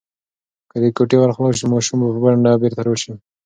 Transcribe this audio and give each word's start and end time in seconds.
که 0.69 0.77
د 0.83 0.85
کوټې 0.97 1.15
ور 1.19 1.31
خلاص 1.35 1.55
شي، 1.59 1.65
ماشوم 1.73 1.99
به 2.03 2.07
په 2.13 2.19
منډه 2.23 2.59
بیرته 2.61 2.81
راشي. 2.85 3.13